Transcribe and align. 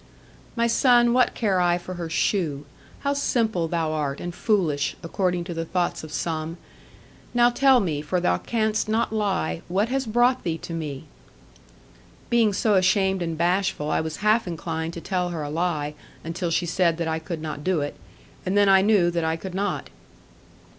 'My 0.55 0.65
son, 0.65 1.13
what 1.13 1.35
care 1.35 1.61
I 1.61 1.77
for 1.77 1.93
her 1.93 2.09
shoe? 2.09 2.65
How 3.01 3.13
simple 3.13 3.67
thou 3.67 3.91
art, 3.91 4.19
and 4.19 4.33
foolish! 4.33 4.95
according 5.03 5.43
to 5.43 5.53
the 5.53 5.63
thoughts 5.63 6.03
of 6.03 6.11
some. 6.11 6.57
Now 7.35 7.51
tell 7.51 7.79
me, 7.79 8.01
for 8.01 8.19
thou 8.19 8.39
canst 8.39 8.89
not 8.89 9.13
lie, 9.13 9.61
what 9.67 9.89
has 9.89 10.07
brought 10.07 10.41
thee 10.41 10.57
to 10.57 10.73
me.' 10.73 11.05
Being 12.31 12.51
so 12.51 12.73
ashamed 12.73 13.21
and 13.21 13.37
bashful, 13.37 13.91
I 13.91 14.01
was 14.01 14.17
half 14.25 14.47
inclined 14.47 14.93
to 14.95 15.01
tell 15.01 15.29
her 15.29 15.43
a 15.43 15.51
lie, 15.51 15.93
until 16.23 16.49
she 16.49 16.65
said 16.65 16.97
that 16.97 17.07
I 17.07 17.19
could 17.19 17.39
not 17.39 17.63
do 17.63 17.81
it; 17.81 17.95
and 18.43 18.57
then 18.57 18.67
I 18.69 18.81
knew 18.81 19.11
that 19.11 19.23
I 19.23 19.35
could 19.35 19.53
not. 19.53 19.91